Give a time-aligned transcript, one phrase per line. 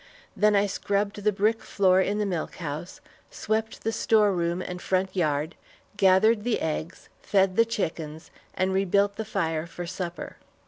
[0.35, 4.81] Then I scrubbed the brick floor in the milk house; swept the store room and
[4.81, 5.53] front yard;
[5.95, 10.37] gathered the eggs, fed the chickens, and rebuilt the fire for supper.